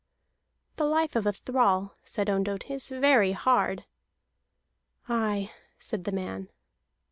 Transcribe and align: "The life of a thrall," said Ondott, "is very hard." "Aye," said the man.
"The 0.77 0.85
life 0.85 1.15
of 1.15 1.27
a 1.27 1.31
thrall," 1.31 1.93
said 2.03 2.27
Ondott, 2.27 2.71
"is 2.71 2.89
very 2.89 3.33
hard." 3.33 3.85
"Aye," 5.07 5.51
said 5.77 6.05
the 6.05 6.11
man. 6.11 6.49